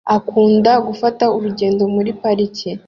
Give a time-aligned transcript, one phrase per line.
[0.15, 2.69] Akunda gufata urugendo muri parike